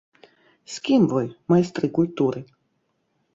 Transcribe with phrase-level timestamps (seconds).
[0.75, 1.21] З кім вы,
[1.53, 2.39] майстры культуры?